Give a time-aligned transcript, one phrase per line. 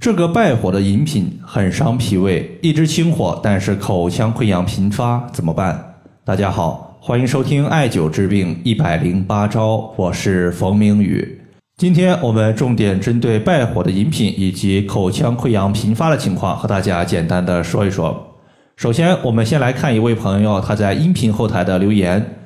[0.00, 5.96] 这个败火的饮品很伤脾胃，一直清火，但是口腔溃疡频发，怎么办？
[6.24, 11.38] 大家好，欢迎收听艾灸治病一百零八招，我是冯明宇。
[11.76, 18.38] 今天我们重点针对败火的饮品以及口腔溃疡频发的情况，和大家简单的说一说。
[18.76, 22.36] 首先，我们先来看一位朋友他在音频后台的留言。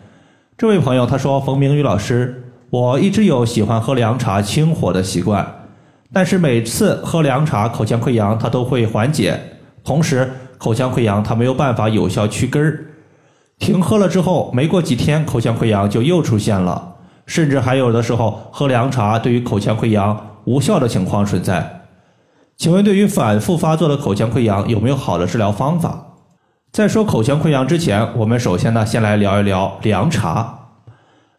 [0.58, 5.46] 这位朋友他说：“冯明宇老师，我一直有喜欢喝凉茶清火的习惯。”
[6.14, 9.38] 但是每次喝凉茶，口腔溃疡它都会缓解，
[9.82, 12.86] 同时口腔溃疡它没有办法有效去根儿。
[13.58, 16.94] 停喝了之后，没过几天，口腔溃疡就又出现了，
[17.26, 21.82] 甚至还有的时候喝凉茶对于口腔溃疡无效的情况存在。
[22.56, 26.06] 请问，对于反复发作的口腔溃疡，有没有好的治疗方法？
[26.70, 30.60] 在说口腔溃疡之前，我们首先呢，先来聊一聊凉茶。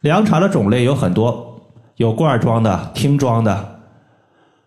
[0.02, 1.62] 凉茶的种类有很多，
[1.96, 3.75] 有罐装的、听装的。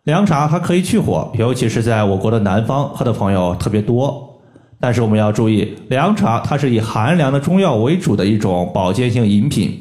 [0.09, 4.41] 凉茶它可以去火，尤其是在我国的南方喝的朋友特别多。
[4.81, 9.79] 但是我们要注意，凉茶它是以寒凉的中药为主的一种保健性饮品，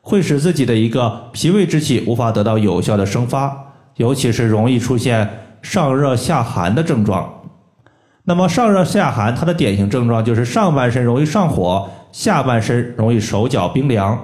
[0.00, 3.52] 会使自己的一个脾胃之气无法得到有效的生发，
[3.96, 5.28] 尤其是容易出现
[5.60, 7.28] 上热下寒的症状。
[8.26, 14.16] 那么上热下寒，它的典型症状就是上半身容易上火，下半身容易手脚冰凉。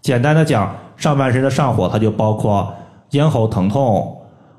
[0.00, 2.72] 简单的讲，上半身的上火，它就包括
[3.10, 4.14] 咽喉疼痛。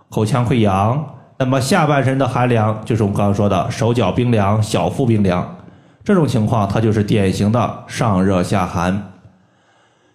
[0.09, 5.57] 口腔溃疡，那么下半身的寒凉就是我们刚刚说的手脚冰凉、小腹冰凉，
[6.03, 9.11] 这种情况它就是典型的上热下寒。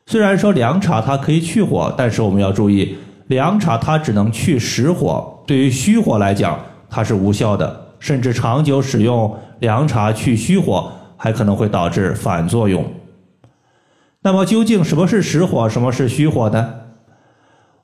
[0.07, 6.59] 虽然说凉茶它可以去火，但是我们要注意，凉茶它只能去实火，对于虚火来讲
[6.91, 12.85] 它是无效的，甚至长久使用凉茶去虚火还可能会导致反作用。
[14.21, 16.75] 那么究竟什么是实火，什么是虚火呢？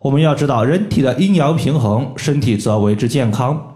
[0.00, 3.74] 我们要知道，人体的阴阳平衡，身体则为之健康。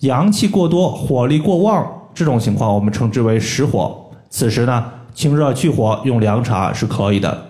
[0.00, 4.10] 阳气过多，火力过旺，这种情况我们称之为实火。
[4.28, 7.46] 此时呢，清热去火用凉茶是可以的。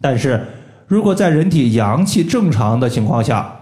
[0.00, 0.42] 但是
[0.86, 3.60] 如果在人体阳气正常的情况下，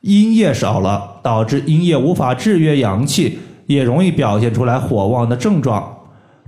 [0.00, 5.94] 阴液少了，导致阴液无法制约阳气，也容易表现出来火旺的症状。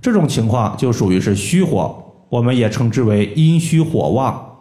[0.01, 1.95] 这种情况就属于是虚火，
[2.31, 4.53] 我们也称之为阴虚火旺。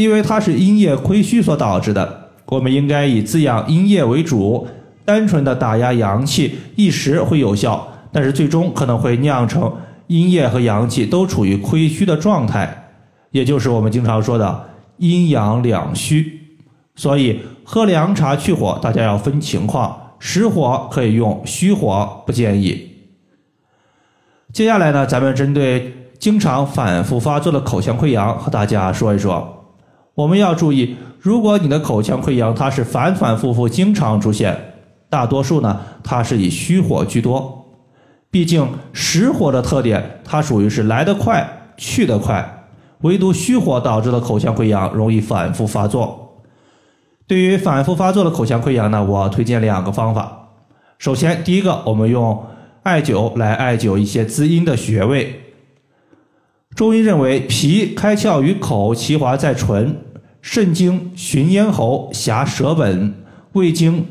[0.00, 4.66] 因为它是阴液亏虚所导致的，我们应该以滋养阴液为主，
[5.04, 9.70] 单纯的打压阳气一时会有效，但是最终可能会酿成
[10.06, 12.92] 阴液和阳气都处于亏虚的状态，
[13.30, 16.40] 也就是我们经常说的阴阳两虚。
[16.96, 22.88] 所以喝凉茶去火，大家要分情况，实火可以用，虚火不建议。
[24.50, 29.58] 接下来呢，咱们针对经常反复发作的口腔溃疡，和大家说一说。
[30.20, 34.74] 我们要注意，如果你的口腔溃疡它是反反复复、经常出现，
[35.08, 37.66] 大多数呢它是以虚火居多。
[38.30, 42.66] 毕竟实火的特点，它属于是来得快、去得快，
[43.00, 46.42] 唯独虚火导致的口腔溃疡容易反复发作。
[47.26, 50.48] 对于反复发作的口腔溃疡呢，我推荐两个方法。
[50.98, 52.44] 首先，第一个，我们用
[52.82, 55.40] 艾灸来艾灸一些滋阴的穴位。
[56.76, 59.94] 中医认为，脾开窍于口，其华在唇；
[60.42, 63.12] 肾经循咽喉，狭舌本；
[63.52, 64.06] 胃经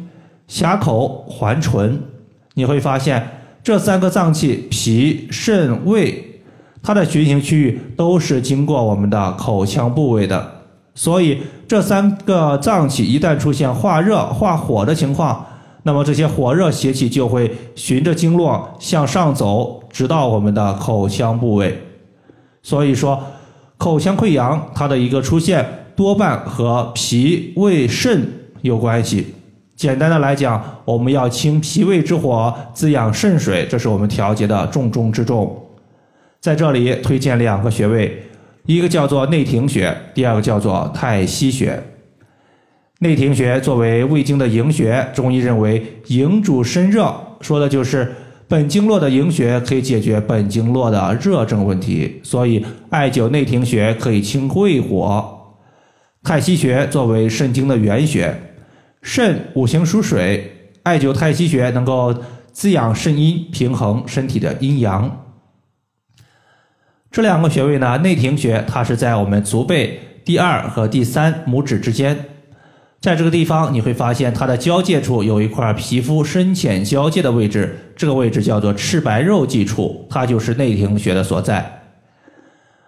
[0.47, 2.01] 狭口，环唇。
[2.53, 3.25] 你会发现，
[3.63, 6.41] 这三个脏器——脾、肾、胃，
[6.84, 10.56] 它的循行区域都是经过我们的口腔部位的。
[10.94, 15.46] 所以，这三个脏器一旦出现化热、化火的情况，
[15.84, 21.81] 那么这些火热邪气就会循着经络向上走，直到我们的口腔部位。
[22.61, 23.23] 所以说，
[23.78, 28.25] 口腔溃疡它的一个出现多半和脾胃肾
[28.61, 29.27] 有关系。
[29.75, 35.61] 简单的来讲，我们要清脾胃之火，滋养肾水，这是我们调节的重中之重。
[36.39, 38.17] 在这里推荐两个穴位，
[38.65, 41.77] 一个叫做内庭穴，第二个叫做太溪穴。
[42.99, 48.09] 内庭穴作为胃经的营穴，中医认为营主身热，说的就是。
[48.47, 55.39] 本经络的营穴可以解决本经络的热症问题，所以艾灸内庭穴可以清胃火。
[56.23, 58.35] 太溪穴作为肾经的原穴，
[59.01, 62.13] 肾五行属水，艾灸太溪穴能够
[62.51, 65.25] 滋养肾阴，平衡身体的阴阳。
[67.09, 72.25] 这两个穴位呢，内庭穴它是在我们足背第二和第三拇指之间。
[72.99, 81.81] 在这个地方，你会发现它的交界处有一块皮肤深浅交界的位置，这个位置叫做赤白肉际处，它就是内庭穴的所在。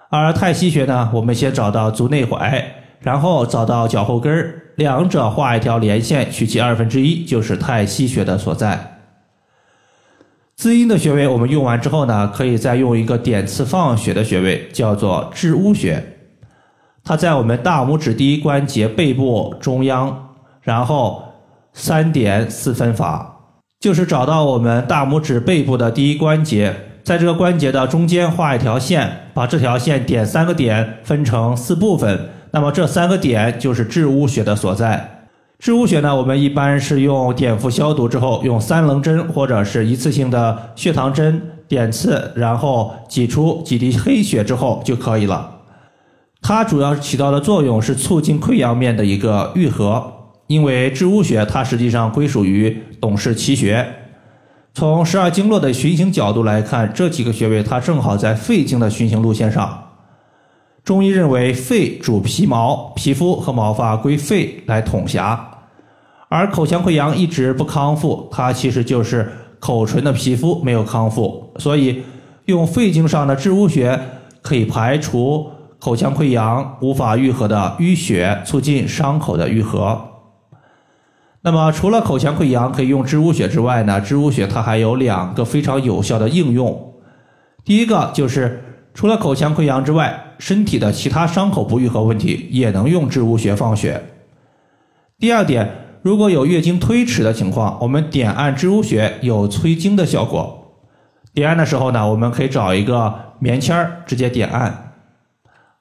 [0.09, 2.61] 而太溪穴呢，我们先找到足内踝，
[3.01, 8.99] 然后找到脚后跟儿，两者画一条连线，取其二分之一，就是太溪穴的所在。
[10.55, 16.19] 滋阴的穴位我们用完之后呢，可以再用一个点刺放血的穴位，叫做治污穴。
[17.03, 21.23] 它在我们大拇指第一关节背部中央，然后
[21.73, 23.39] 三点四分法，
[23.79, 32.29] 就是找到我们大拇指背部的第一关节，在这个关节的中间画一条线，把这条线点三个点，分成四部分。
[32.51, 35.17] 那么这三个点就是治污穴的所在。
[35.57, 45.59] 治污穴呢，我们一般是用碘伏消毒之后，用三棱针或者是一次性的血糖针点刺，然后挤出几滴黑血之后就可以了。
[46.41, 50.11] 它主要起到的作用是促进溃疡面的一个愈合，
[50.47, 53.87] 因为治污穴它实际上归属于董氏奇穴。
[54.73, 59.90] 从十二经络的循行角度来看，这几个穴位它正好在肺经的循行路线上。
[60.83, 65.49] 中医认为肺主皮毛，皮肤和毛发归肺来统辖，
[66.29, 72.03] 而口腔溃疡一直不康复，它其实就是口唇的皮肤没有康复，所以
[72.45, 73.99] 用肺经上的治污穴
[74.41, 75.51] 可以排除。
[75.79, 79.99] 口腔溃疡无法愈合的淤血，促进伤口的愈合。
[81.41, 83.99] 那么，除了口腔溃疡可以用治污血之外呢？
[83.99, 86.93] 治污血它还有两个非常有效的应用。
[87.65, 94.03] 第一个就是，除了口腔溃疡之外，身体的其他伤口不愈合问题也能用治污穴放血。
[95.17, 95.69] 第二点，
[96.01, 100.57] 如果有月经推迟的情况，我们点按治污穴有催经的效果。
[101.33, 104.93] 点按的时候呢，我们可以找一个棉签儿直接点按。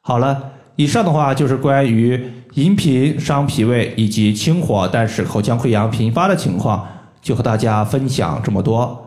[0.00, 6.86] 好了，以上的话就是关于饮品伤脾胃以及清火，但是口腔溃疡频发的情况，
[7.20, 9.06] 就和大家分享这么多。